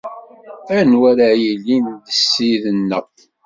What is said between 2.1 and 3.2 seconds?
ssid-nneɣ?